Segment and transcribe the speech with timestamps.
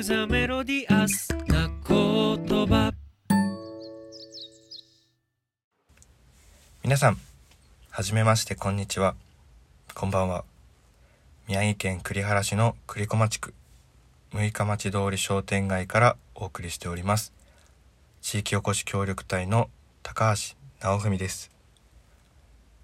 [0.00, 2.90] クザメロディアスな言葉
[6.82, 7.18] 皆さん
[7.90, 9.14] はじめましてこんにちは。
[9.94, 10.44] こんばんは。
[11.48, 13.52] 宮城県栗原市の栗駒地区
[14.32, 17.34] 六日町通り商店街からお送りしております。
[18.22, 19.68] 地域おこし協力隊の
[20.02, 21.50] 高橋直文です。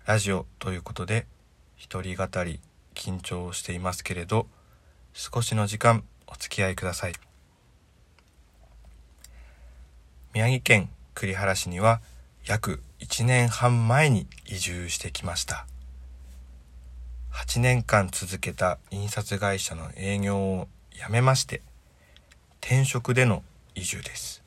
[0.04, 1.24] ラジオということで
[1.76, 2.60] 一人語り
[2.94, 4.46] 緊張していますけれど
[5.14, 7.12] 少しの時間お付き合いください。
[10.34, 12.00] 宮城県栗原市には
[12.44, 15.66] 約1年半前に移住してきました。
[17.32, 21.60] 8年間続けた印刷会社の営業を辞めまして
[22.60, 23.42] 転職での
[23.74, 24.42] 移住です。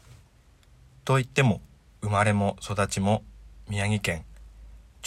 [1.06, 1.62] といっても
[2.02, 3.24] 生まれも育ちも
[3.68, 4.26] 宮城県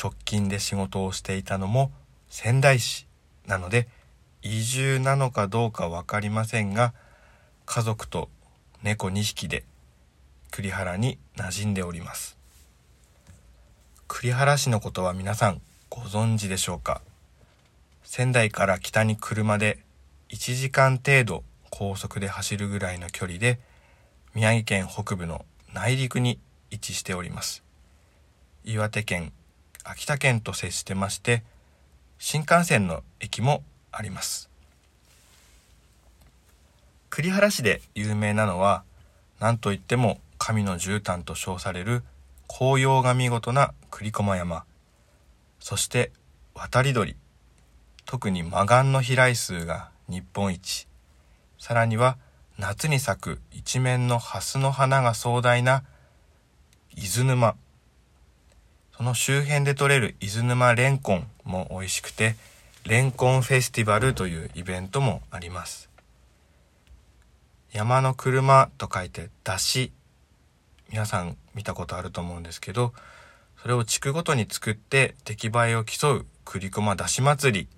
[0.00, 1.92] 直近で仕事をしていたのも
[2.28, 3.06] 仙台市
[3.46, 3.88] なので
[4.42, 6.92] 移住なのかどうか分かりませんが
[7.64, 8.28] 家族と
[8.82, 9.64] 猫2匹で
[10.50, 12.36] 栗原に馴染んでおります。
[14.08, 17.00] 栗原市のことは皆さんご存知でしょうか？
[18.02, 19.78] 仙台から北に車で
[20.28, 23.60] 1時間程度高速で走るぐらいの距離で
[24.34, 26.38] 宮城県北部の内陸に
[26.70, 27.62] 位置しております。
[28.64, 29.32] 岩手県
[29.84, 31.42] 秋田県と接してまして
[32.18, 33.62] 新幹線の駅も
[33.92, 34.50] あります。
[37.10, 38.84] 栗原市で有名なのは
[39.38, 42.02] 何といっても神の絨毯と称される
[42.48, 44.64] 紅葉が見事な栗駒山。
[45.60, 46.10] そして
[46.54, 47.16] 渡り鳥。
[48.04, 50.88] 特にマガンの飛来数が日本一。
[51.58, 52.16] さらには
[52.58, 55.84] 夏に咲く一面の蓮の花が壮大な
[56.96, 57.54] 伊豆沼。
[58.96, 62.36] その周辺で採れる伊豆沼レンコンも美味しくて
[62.84, 65.88] レンコンフェスティバルというイベントもあります。
[67.72, 69.92] 山の車と書いて出し。
[70.90, 72.92] 皆さん見たことあると思うんですけど
[73.62, 77.68] それを地区ごとに作って出来栄えを競う栗駒出し祭り。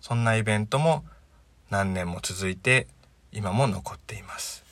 [0.00, 1.04] そんなイベントも
[1.70, 2.88] 何年も続いて
[3.30, 4.64] 今も残っています。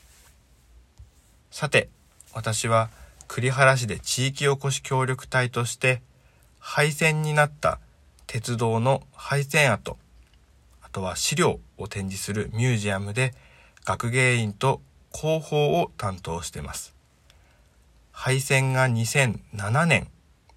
[1.53, 1.89] さて
[2.35, 2.91] 私は
[3.29, 6.03] 栗原市で地域おこし協力隊として
[6.59, 7.79] 廃線になった
[8.27, 9.97] 鉄道の廃線跡
[10.83, 13.35] あとは資料を展示するミュージアムで
[13.85, 14.81] 学芸員と
[15.13, 16.95] 広報を担当してます。
[18.13, 20.09] 廃線が2007年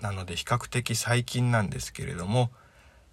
[0.02, 2.50] なので比較的最近なんですけれども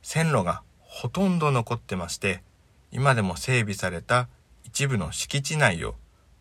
[0.03, 2.43] 線路がほとんど残ってまして
[2.93, 4.29] 今でも整備された
[4.65, 5.97] 一部の敷地内を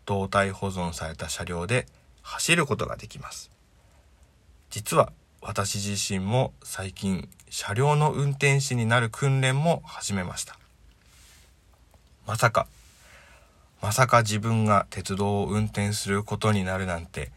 [0.06, 1.86] 動態保存された車両で
[2.22, 3.50] 走ることができます。
[4.70, 5.12] 実は
[5.48, 10.58] 私自身も最近車両の運転士になる訓練も始めました。
[12.26, 12.66] まさか
[13.80, 17.30] まさか自分が鉄道を運転することになるなんて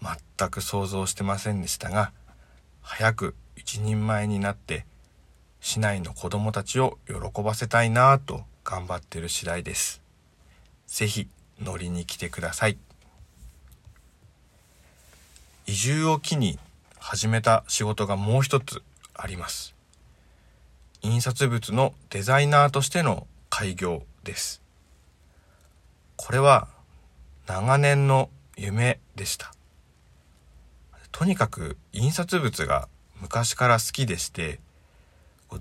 [0.00, 2.12] 全く想像してませんでしたが
[2.80, 4.86] 早く一人前になって
[5.60, 10.00] 市内の子供たちを喜ばせたいなぁと頑張ってる次第です。
[10.86, 11.28] 是非
[11.60, 12.78] 乗りに来てください。
[15.66, 16.58] 移住を機に
[17.06, 18.82] 始めた仕事がもう一つ
[19.12, 19.74] あります。
[21.02, 24.62] 印刷物のデザイナーとしての開業です。
[26.16, 26.66] これは
[27.46, 29.52] 長年の夢でした。
[31.12, 32.88] とにかく印刷物が
[33.20, 34.58] 昔から好きでして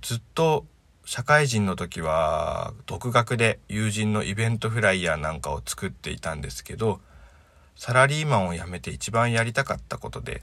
[0.01, 0.65] ずっと
[1.03, 7.01] 社会人の時は独学で友人のイベントフライヤーなんかを作っていたんですけど
[7.75, 10.41] サラリーマンを辞めて一番やりたかったことで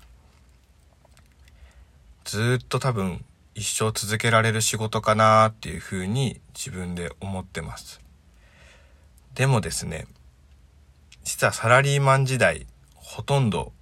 [2.25, 8.00] ずっと多分一生続けられる仕事かなっていうふうに自分で思ってます。
[9.34, 10.06] でもですね、
[11.25, 13.72] 実はサラリーマン時代ほとんど、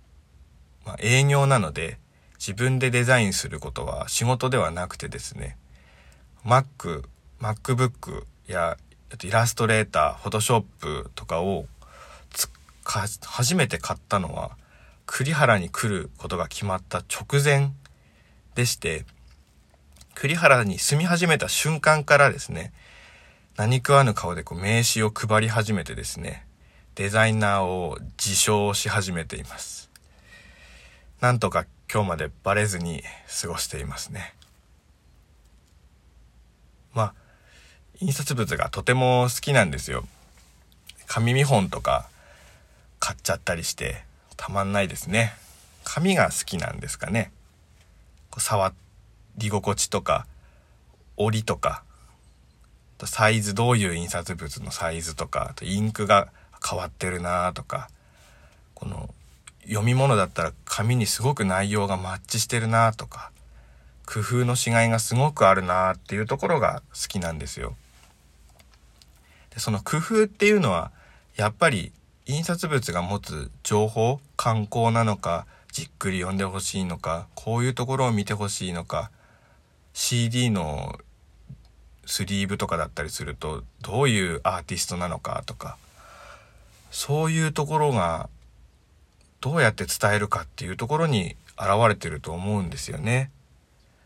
[0.84, 1.98] まあ、営業なので
[2.38, 5.56] 自分でデザインすることは仕事ではなくてですね、
[6.44, 7.04] Mac、
[7.40, 8.76] MacBook や
[9.22, 11.66] イラストレーター、Photoshop とかを
[12.84, 14.56] 初めて買ったのは
[15.04, 17.72] 栗原に来ることが決まった直前
[18.58, 19.04] でして、
[20.16, 22.72] 栗原に住み始めた瞬間からですね、
[23.56, 26.44] 何食わぬ顔でこう名刺を配り始めてですね、
[26.96, 29.88] デザイナーを自称し始めています。
[31.20, 33.04] なんとか今日までバレずに
[33.40, 34.34] 過ごしていますね。
[36.94, 37.14] まあ、
[38.00, 40.04] 印刷物がとても好きなんですよ。
[41.06, 42.08] 紙見本とか
[42.98, 44.02] 買っちゃったりして
[44.36, 45.32] たまんないですね。
[45.84, 47.30] 紙が好きなんですかね。
[48.38, 48.72] 触
[49.36, 50.26] り心地とか
[51.16, 51.82] 折りとか
[53.04, 56.28] サイズどういう印刷物のサイズとかインクが
[56.66, 57.88] 変わってるなとか
[58.74, 59.14] この
[59.62, 63.30] 読み物だったら紙にすごく内容がマッチしてるなとか
[64.06, 67.76] 工夫のしがいがすごくあるなっていうところが好きなんですよ。
[69.50, 70.90] でその工夫っていうのは
[71.36, 71.92] やっぱり
[72.24, 79.10] 印刷物が持つ情報観光なのかじっくり読んでほしいのかこういうところを見てほしいのか
[79.92, 80.98] CD の
[82.06, 85.76] スリーブとかだったりするとどういうアーティストなのかとか
[86.90, 88.28] そういうところが
[89.40, 93.30] どうやって伝えるかっていうところに現れてると思うんですよね。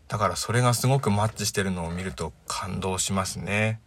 [0.07, 3.79] だからそれがすごくマッチしてるのを見ると感動しますね。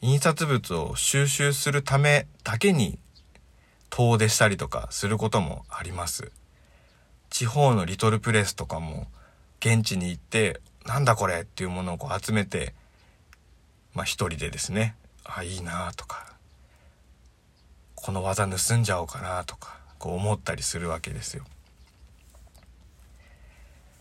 [0.00, 2.98] 印刷物を収集するためだけに
[3.90, 6.30] 遠出したりとかすることもあります。
[7.30, 9.06] 地方のリトルプレスとかも
[9.60, 12.74] 現地に行ってなんだこれっていうものをこう集めて
[13.94, 14.94] まあ一人でですね
[15.24, 16.32] あいいなとか
[17.94, 21.44] この技盗んじゃおうかなとかこう思ったりするわけですよ。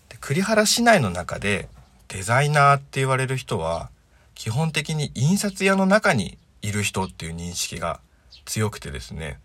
[0.09, 1.67] で栗原市内の中で
[2.07, 3.89] デザイナーって言われる人は
[4.35, 7.99] 基本的に印刷屋の中にいる人っていう認識が
[8.45, 9.39] 強くてですね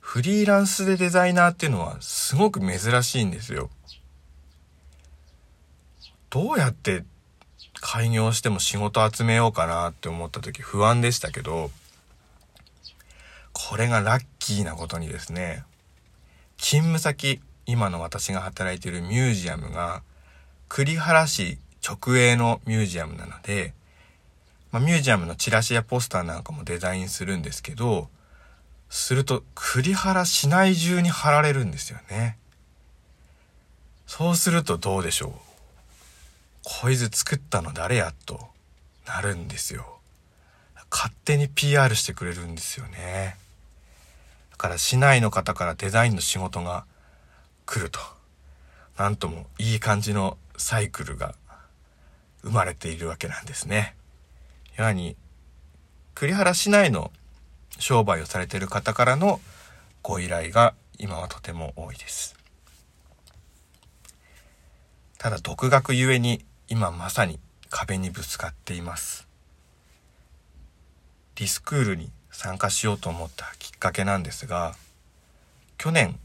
[0.00, 3.70] フリーランスでデザイナーっていうのはすごく珍しいんですよ。
[6.30, 7.04] どうやって
[7.80, 11.70] 開業しても仕事集めようかなって思った時不安でしたけど
[13.52, 15.64] これがラッキーなことにですね
[16.56, 20.02] 勤務先今の私が働いているミュージアムが
[20.68, 23.74] 栗原市直営のミュージアムなので、
[24.70, 28.08] まあ、ミュージアムのチラシやポスターなんかもデザインするんですけど
[28.90, 32.36] すると栗原市内中に貼られるんですよね。
[34.06, 35.32] そうするとどうでしょう？
[36.82, 38.12] こいつ作ったの誰や？
[38.26, 38.48] と
[39.06, 39.98] なるんですよ。
[40.90, 43.36] 勝手に PR してくれるんですよね。
[44.50, 46.84] だから市内の方からデザインの仕事が
[47.64, 48.00] 来ると。
[48.98, 51.34] なんともいい感じのサイクルが
[52.42, 53.94] 生まれているわけなんですね。
[54.76, 55.16] やはり、
[56.14, 57.12] 栗原市内の
[57.80, 59.40] 商売をされている方からの
[60.02, 62.36] ご依頼が今はとても多いです。
[65.18, 67.38] ただ独学ゆえに今まさに
[67.68, 69.26] 壁にぶつかっています。
[71.40, 74.74] リスクールに参加しようと思ったきっかけなんですが
[75.78, 76.18] 去年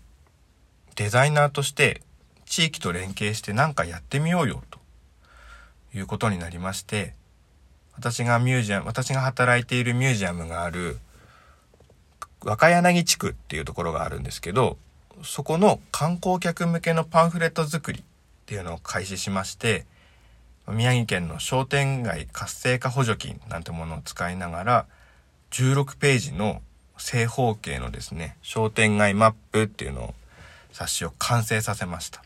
[0.95, 2.01] デザイナーとして
[2.45, 4.79] 地域と連携して何かやってみようよと
[5.97, 7.13] いうことになりまして
[7.95, 10.97] 私がミュージアム私が働いているミュージアムがある
[12.45, 14.77] 若柳地区っていうところがあるんですけど
[15.23, 18.03] そこの観光客向けのパンフレット作りっ
[18.45, 19.85] ていうのを開始しまして
[20.69, 24.85] 宮城県の商店街活性化補助金なんてものを使いながら
[25.51, 26.61] 16ページの
[26.97, 30.13] 正方形のですね、商店街マップっていうのを
[30.71, 32.23] 冊子を完成させました。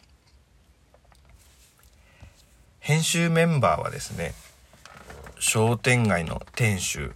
[2.80, 4.34] 編集メンバーはですね、
[5.40, 7.12] 商店街の店主、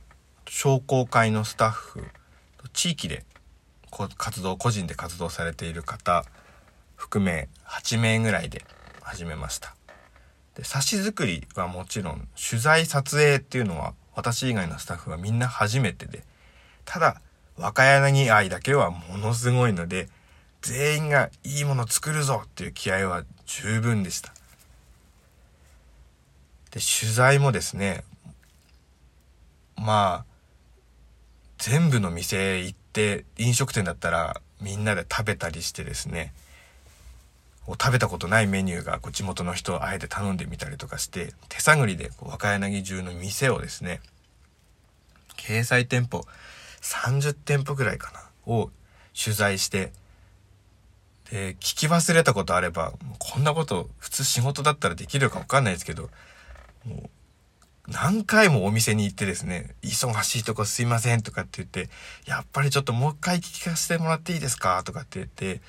[0.47, 2.03] 商工会のスタッフ、
[2.73, 3.23] 地域で
[4.17, 6.25] 活動、個人で活動されている方、
[6.95, 8.65] 含め8名ぐらいで
[9.01, 9.75] 始めました。
[10.55, 16.23] で、冊子作りはもちろん、取材撮影っていうのは私以外のスタッフはみんな初めてで、
[16.85, 17.21] ただ、
[17.57, 20.09] 若柳愛だけはものすごいので、
[20.61, 24.33] 全員がいいもの作るぞっていう気合は十分でした。
[26.71, 28.03] で、取材もですね、
[29.75, 30.32] まあ、
[31.65, 36.33] 全部の店行って飲食店だったらみんなで食べたりしてですね、
[37.65, 44.01] 食べたことないメニューがこう地元の人をあえて頼んでみたりとかして手探りでこう若柳中の店をですね
[45.37, 46.25] 掲載店舗
[46.81, 48.69] 30店舗ぐらいかなを
[49.17, 49.93] 取材して
[51.31, 56.09] で聞き忘れたことあればこんなこと普通仕事だったらできるかわかんないですけど
[56.83, 57.09] もう
[57.87, 61.89] 何回もお店に行ってですね、忙しいとこすいませんとかって言って、
[62.25, 64.81] やっぱりちょっともう一回聞かせてもらっていいですか？
[64.83, 65.61] とかって言って、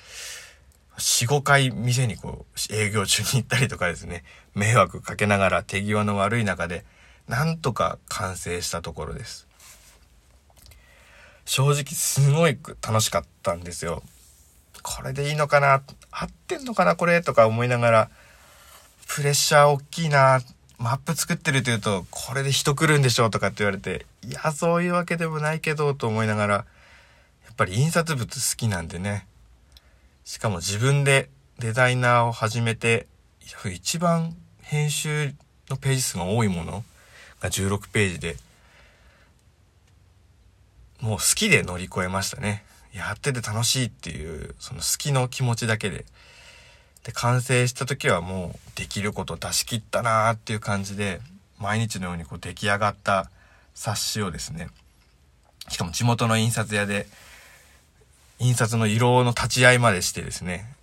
[0.97, 6.85] 4、5回店にこう、営業中に行ったりとかですね、迷惑かけながら手際の悪い中で、
[7.27, 9.45] なんとか完成したところです。
[11.43, 14.03] 正直すごい楽しかったんですよ。
[14.83, 15.83] これでいいのかな？
[16.11, 17.21] 合ってんのかなこれ？
[17.21, 18.09] とか思いながら、
[19.07, 20.39] プレッシャー大きいな
[20.77, 26.65] マップ作ってるというと、これで人来るんでしょうとかって言われて、いや、そういうわけでもないけど、と思いながら、や
[27.51, 29.25] っぱり印刷物好きなんでね、
[30.25, 31.29] しかも自分で
[31.59, 33.07] デザイナーを始めて、
[33.73, 35.33] 一番編集
[35.69, 36.83] のページ数が多いもの
[37.39, 38.37] が16ページで、
[40.99, 42.65] もう好きで乗り越えましたね。
[42.93, 46.05] やってて楽しいっていう、その好きの気持ちだけで。
[47.05, 51.21] で、完成した時はもうできること出し切ったなーっていう感じで、
[51.59, 53.29] 毎日のようにこう出来上がった
[53.75, 54.69] 冊子をですね、
[55.69, 57.07] しかも地元の印刷屋で、
[58.39, 60.73] 印刷の色の立ち会いまでしてですね、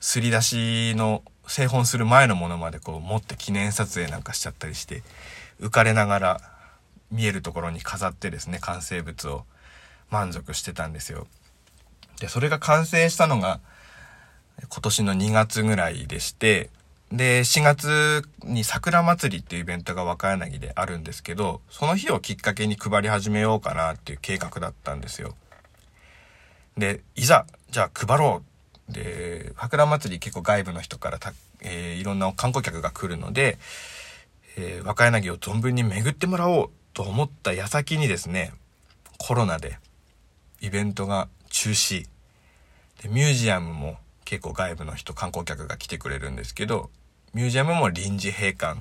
[0.00, 5.04] すり出しの製本する前のものまでこう持って記念撮影なんかしちゃったりして、
[5.60, 6.40] 浮かれながら
[7.12, 9.44] 見えるところに飾ってですね、完成物を
[10.10, 11.28] 満足してたんですよ。
[12.18, 13.60] で、それが完成したのが
[14.68, 16.70] 今年の2月ぐらいでして、
[17.12, 25.34] で、4月に桜祭りっていうイベントが若柳であるんですけど、その日をきっかけに配り始めようかなっていう計画だったんですよ。
[26.76, 28.42] で、いざ、じゃあ配ろ
[28.88, 28.92] う。
[28.92, 33.58] で、桜祭り結構外部の人からた、えーいろんな観光客が来るので、
[34.56, 38.52] えー若柳を存分に巡ってもらおうと思った矢先にですね、
[39.18, 39.78] コロナで
[40.60, 42.06] イベントが中止。
[43.02, 46.90] で、ミュージアムも結構外部の人、観光客が来てくれるんですけど、
[47.32, 48.80] ミュージアムも臨時閉館。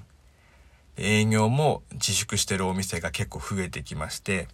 [0.98, 4.48] 営業も自粛してるお店が結構増えてきまして、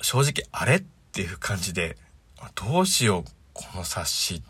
[0.00, 0.80] 正直あれっ
[1.12, 1.96] ていう感じで、
[2.54, 4.42] どうしよう、この冊子。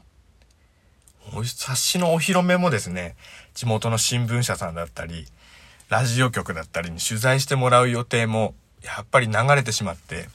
[1.45, 3.17] 冊子のお披露目もですね、
[3.55, 5.27] 地元の新聞社さんだったり、
[5.89, 10.29] ラジオ局だったりに取材してもらう予定も、やっぱり流れてしまって、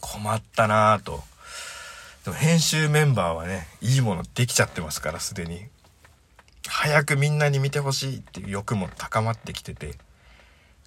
[0.00, 1.24] 困ったなぁと。
[2.26, 5.68] でも編集メンバーはね、いいものできちゃってますから、すでに。
[6.66, 9.94] 早くみんなに見てほしいっていう欲も高まってきてて、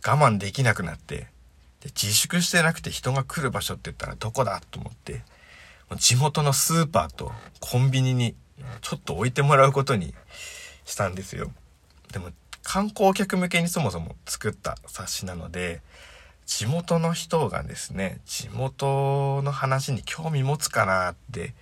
[0.05, 1.27] 我慢できなくなって、
[1.79, 5.23] で自粛してなくて人が来る場所って言ったらどこだと思って、
[5.89, 7.31] もう地元のスーパーと
[7.61, 8.35] コンビニに
[8.81, 10.13] ちょっと置いてもらうことに
[10.83, 11.53] したんですよ。
[12.11, 12.31] でも
[12.63, 15.81] 観光客向けにそもそも作った冊子なので、
[16.49, 21.53] 地元の人がですね、地元の話に興味持つかなって、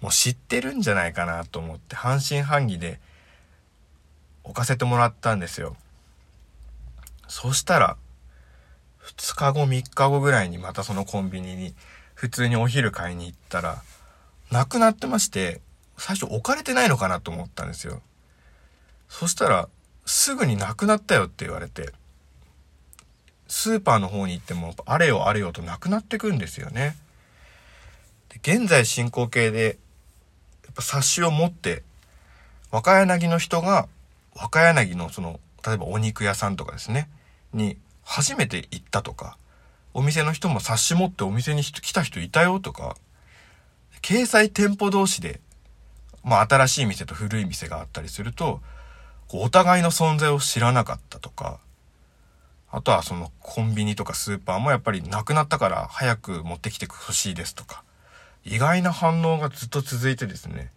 [0.00, 3.00] もう知ってるんじゃないかなと思って半信半疑で
[4.42, 5.76] 置かせてもらったんですよ。
[7.28, 7.98] そしたら、
[9.02, 11.74] 2日後3日後ぐらいにまたそのコンビニに
[12.14, 13.82] 普通にお昼買いに行ったら、
[14.50, 15.60] なくなってまして、
[15.98, 18.00] 最初置かれてないのかなと思ったんですよ。
[19.06, 19.68] そしたら、
[20.06, 21.92] すぐになくなったよって言われて、
[23.50, 26.96] スーパーの方に行っても、あれよあれよとなくなってくんですよね。
[28.42, 29.78] 現在進行形で、
[30.64, 31.82] やっぱ冊子を持って、
[32.70, 33.88] 若柳の人が、
[34.36, 37.10] 若柳のその、例えばお肉屋さんとかですね、
[37.52, 39.36] に初めて行ったとか、
[39.94, 42.96] お店の人も冊子持ってお店に来た人いたよとか、
[44.00, 45.40] 掲載店舗同士で、
[46.22, 48.60] まあ新しい店と古い店があったりすると、
[49.32, 51.58] お互いの存在を知らなかったとか、
[52.72, 57.82] あとはそのコンビニとかスーパーもやっぱりなくなったから早く持ってきてほしいですとか、
[58.44, 60.70] 意外な反応がずっと続いてですね、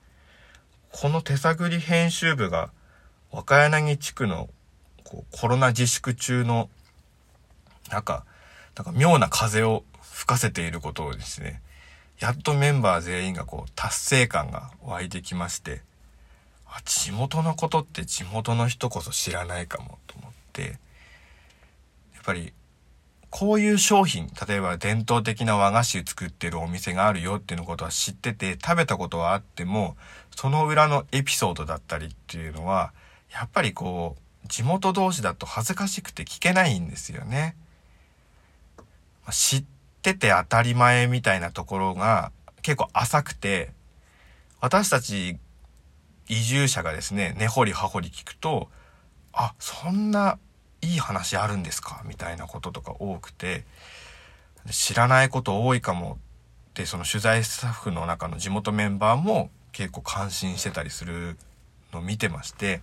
[0.91, 2.69] この手探り編集部が
[3.31, 4.49] 若柳地区の
[5.03, 6.69] こうコロナ自粛中の
[7.89, 8.25] なんか、
[8.75, 11.61] なんか妙な風を吹かせていることをですね、
[12.19, 15.81] やっとメンバー全員がこう達成感が湧いてきまして、
[16.65, 20.79] あ、地元のことって地元の人こそ知らないかもと思って、
[22.23, 22.53] ぱり
[23.29, 29.97] こういう商品、例えば伝統的な和菓子を作ってるお店があるよっていうのことは知ってて、食べたことはあっても、
[30.35, 32.93] その裏のエピソードだったりっていうのは、
[33.31, 37.55] やっぱりこう、地元同士だと恥ずかしくて聞けないんですよね。
[39.31, 39.63] 知っ
[40.03, 43.71] てて当たり前みたいなところが結構浅くて、
[44.59, 45.39] 私たち
[46.27, 48.69] 移住者がですね、根掘り葉掘り聞くと、
[49.31, 50.37] あ、そんな
[50.83, 52.03] いい話あるんですか？
[52.05, 53.63] みたいなこととか多くて、
[54.69, 56.19] 知らないこと多いかも
[56.69, 61.37] って、その取材スタッフの中の地元メンバーも結構感心してたりする
[61.93, 62.81] のを見てまして、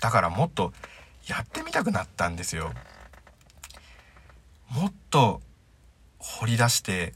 [0.00, 0.72] だからもっと
[1.26, 2.72] やってみたくなったんですよ。
[4.70, 5.40] もっと
[6.18, 7.14] 掘り出して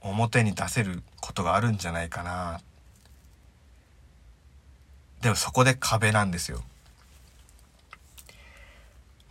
[0.00, 2.60] 表に出せることがあるんじゃないかな。
[5.20, 6.62] でもそこで壁なんですよ。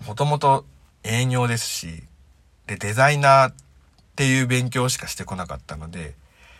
[0.07, 0.65] もともと
[1.03, 2.03] 営業ですし、
[2.67, 3.53] で、デザイナーっ
[4.15, 6.15] ていう勉強しかしてこなかったので、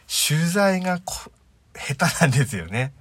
[0.08, 1.30] 取材が下
[2.10, 2.94] 手なんですよね。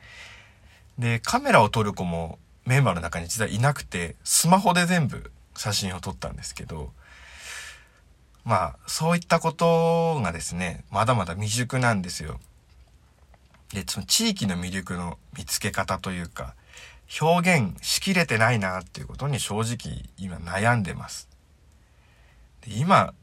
[0.99, 6.93] で、カメラを撮る子もメンバーの中に実はいなくて、スマホで全部写真を撮ったんですけど、
[8.45, 12.39] まあ、そういったことがですね、まだまだ未熟なんですよ。
[13.73, 16.55] で、その地域の魅力の見つけ方というか、
[17.21, 21.29] 表現しきれてないなっていうことに正直今悩んでます。
[22.67, 23.15] 今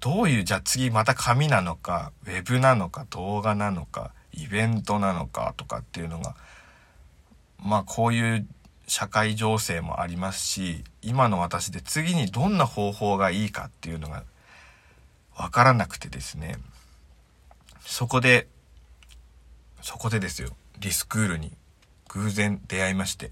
[0.00, 6.34] どういうじゃあ次また紙なのかウェブなのか動画なのかイベントなのかとかっていうのが
[7.58, 8.46] まあこういう
[8.86, 14.24] 社会情勢もありますし今の私で次にどんな方法がいいかっていうのが
[15.36, 16.56] 分からなくてですね
[17.80, 18.48] そこで
[19.82, 21.52] そこでですよリスクールに
[22.08, 23.30] 偶然出会いまして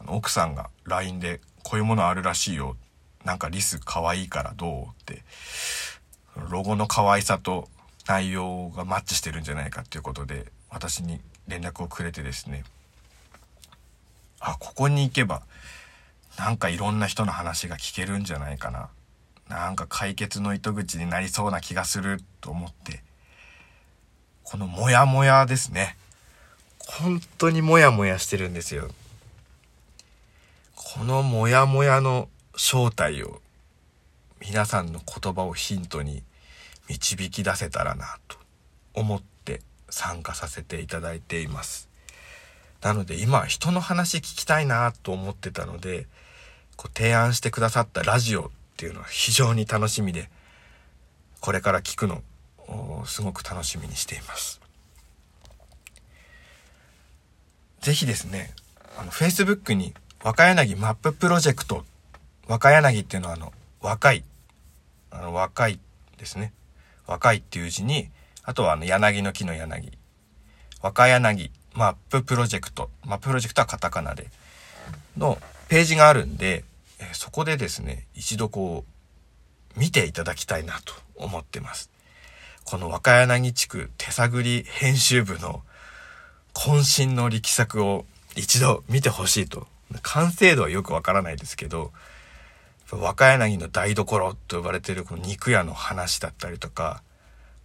[0.00, 2.76] あの奥さんが LINE で「こういうものあるらしいよ」
[3.24, 5.22] なんかリス可愛いからどうって。
[6.48, 7.68] ロゴの可愛さと
[8.06, 12.64] 内容がマッチしてるんじゃないかっていうことで私に連絡をくれてですね。
[14.38, 15.42] あここに行けば
[16.38, 18.88] なんかいろんな人の話が聞けるんじゃないかな。
[19.48, 23.02] なんか解決の糸口になりそうな気がすると思って。
[24.44, 25.96] このモヤモヤですね。
[26.86, 28.88] 本当にモヤモヤしてるんですよ。
[30.74, 33.40] このモヤモヤの正体を
[34.40, 36.22] 皆さんの言葉をヒントに
[36.88, 38.36] 導き出せたらなと
[38.94, 41.88] 思って参加させていただいています。
[42.82, 46.06] なので今人の話聞きたいなと思ってたので
[46.76, 50.30] こう提案してくださったラジオっていうのは非常に楽しみで
[51.40, 52.22] これから聞くの
[52.68, 54.60] をすごく楽しみにしています。
[57.80, 58.52] 是非ですね
[58.98, 61.84] あの Facebook に若柳マッププロジェクト
[62.46, 64.24] 若柳っていうのはあの若い
[65.10, 65.78] あの若い
[66.18, 66.52] ですね。
[67.06, 68.08] 若いっていう字に
[68.44, 69.92] あとはあの柳の木の柳。
[70.82, 74.28] 若柳マッププロジェクト、マッププロジェクトはカタカナで、
[75.16, 76.64] のページがあるんで、
[76.98, 78.84] えそこでですね、一度こ
[79.76, 81.90] う、見ていただきたいなと思ってます。
[82.64, 85.62] この若柳地区手探り編集部の
[86.54, 88.04] 渾身の力作を
[88.36, 89.66] 一度見てほしいと。
[90.02, 91.92] 完成度はよくわからないですけど、
[92.92, 97.02] 若柳の台所と呼ばれているこの肉屋の話だったりとか、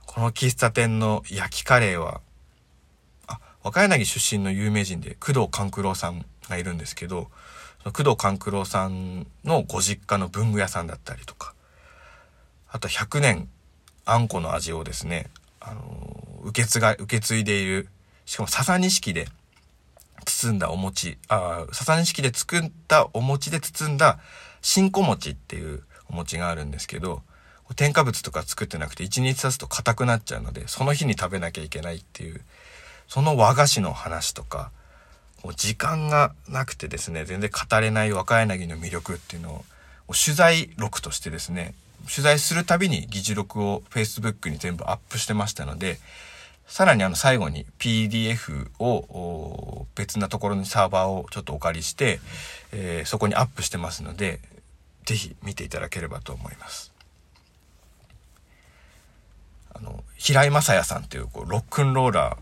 [0.05, 2.21] この喫茶店の焼きカレーは
[3.65, 7.29] 若柳出身の有名人で工藤官九郎さんがいるんですけど
[7.83, 11.55] 工藤官九郎さんのご実家の文具屋さんだったりとか
[12.69, 13.49] あと100年
[14.05, 15.81] あんこの味をですね、あの
[16.43, 17.89] 受け継が受け継いでいる
[18.25, 19.27] しかも笹錦で
[20.25, 24.19] 包んだお餅あ笹錦で作ったお餅で包んだ
[24.61, 27.21] 新子餅っていうお餅があるんですけど
[27.75, 32.41] 添加物とか作ってなくて1日経つと硬くなっちゃうのでその日に食べなきゃいけないっていう
[33.07, 34.71] その和菓子の話とか
[35.43, 39.63] もう時間がなくてですね全然語れない若柳の魅力っていうの
[40.07, 41.73] を取材録としてですね
[42.09, 45.97] 取材するたびに議事録を Facebook に全部アップしてましたので
[46.67, 52.19] さらにあの最後に PDF を別なところにサーバーをちょっとお借りして、
[52.71, 54.39] えー、そこにアップしてますので
[55.05, 56.91] 是非見ていただければと思います。
[59.73, 62.37] あの平井雅也さんっていうこうロックンローラー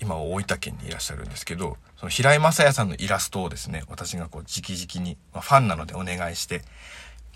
[0.00, 6.62] 今大分県にいらっしゃるんですけどその平井雅也さんのイラストをですね私がこう直々に、まあ、ファンなのでお願いして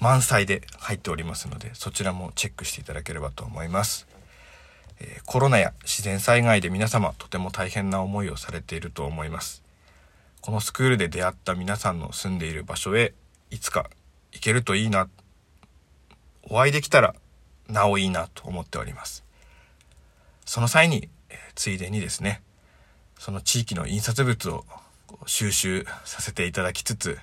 [0.01, 4.07] 満載で入っておりますのでそちらもチェックしていただければと思います、
[5.01, 9.63] え、コロナや自然災害で皆様とても大変な思いをされていると思います。
[10.41, 13.15] このスクールで出会った皆さんの住んでいる場所へ
[13.51, 13.91] いつか
[14.33, 15.09] 行けるといいな。
[16.49, 17.15] お会いできたら
[17.69, 19.25] なおいいなと思っております。
[20.45, 22.41] その際に、え、ついでにですね
[23.19, 24.65] その地域の印刷物を
[25.27, 27.19] 収集させていただきつつ、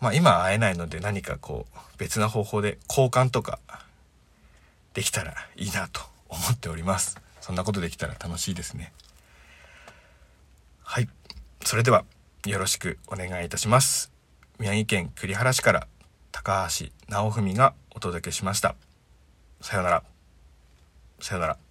[0.00, 3.58] まあ今会えないので何かこう別な方法で交換とか
[4.94, 7.20] できたらいいなと思っております。
[7.40, 8.92] そんなことできたら楽しいですね。
[10.82, 11.08] はい。
[11.64, 12.04] それでは
[12.46, 14.12] よろしくお願いいたします。
[14.58, 15.86] 宮城県栗原市から
[16.32, 18.74] 高橋直文がお届けしました。
[19.60, 20.02] さようなら。
[21.20, 21.69] さようなら。